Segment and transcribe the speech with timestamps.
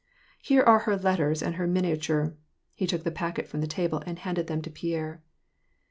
[0.41, 2.33] "Here are her letters and her miniature.''
[2.73, 5.21] He took the packet from the table and handed them to Pierre.